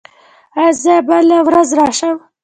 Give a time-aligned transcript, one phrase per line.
[0.59, 2.17] ایا زه بله ورځ راشم؟